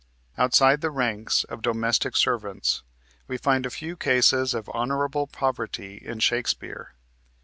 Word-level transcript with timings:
Outside 0.35 0.81
the 0.81 0.89
ranks 0.89 1.43
of 1.43 1.61
domestic 1.61 2.15
servants 2.15 2.81
we 3.27 3.37
find 3.37 3.67
a 3.67 3.69
few 3.69 3.95
cases 3.95 4.55
of 4.55 4.67
honorable 4.73 5.27
poverty 5.27 5.97
in 6.03 6.17
Shakespeare. 6.17 6.95